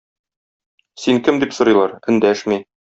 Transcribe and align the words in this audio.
Син 1.03 1.21
кем?- 1.29 1.39
дип 1.45 1.57
сорыйлар, 1.59 1.97
эндәшми. 2.15 2.65